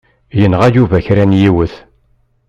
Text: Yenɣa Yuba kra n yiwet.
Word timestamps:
Yenɣa 0.39 0.67
Yuba 0.75 1.05
kra 1.05 1.23
n 1.25 1.37
yiwet. 1.41 1.73